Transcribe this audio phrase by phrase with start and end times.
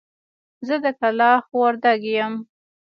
[0.67, 2.33] زه د کلاخ وردک يم.